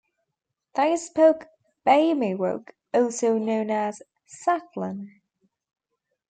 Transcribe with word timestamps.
They 0.73 0.97
spoke 0.97 1.45
"Bay 1.85 2.15
Miwok" 2.15 2.69
also 2.91 3.37
known 3.37 3.69
as 3.69 4.01
"Saclan". 4.27 5.11